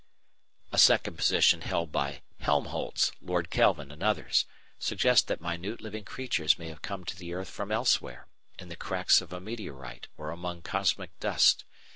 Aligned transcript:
A 0.71 0.79
second 0.79 1.15
position 1.15 1.61
held 1.61 1.91
by 1.91 2.23
Helmholtz, 2.39 3.11
Lord 3.21 3.51
Kelvin, 3.51 3.91
and 3.91 4.01
others, 4.01 4.45
suggests 4.79 5.23
that 5.27 5.41
minute 5.41 5.79
living 5.79 6.05
creatures 6.05 6.57
may 6.57 6.69
have 6.69 6.81
come 6.81 7.03
to 7.05 7.15
the 7.15 7.35
earth 7.35 7.49
from 7.49 7.71
elsewhere, 7.71 8.25
in 8.57 8.69
the 8.69 8.75
cracks 8.75 9.21
of 9.21 9.31
a 9.31 9.39
meteorite 9.39 10.07
or 10.17 10.31
among 10.31 10.63
cosmic 10.63 11.11
dust. 11.19 11.65